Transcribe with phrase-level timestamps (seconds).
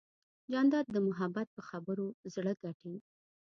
[0.51, 2.95] جانداد د محبت په خبرو زړه ګټي.